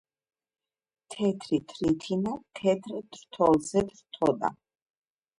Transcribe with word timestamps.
თეთრი 1.15 1.59
თრითინა 1.73 2.33
თეთრ 2.59 2.95
თრთოლზე 3.17 3.83
თროდა 4.17 4.51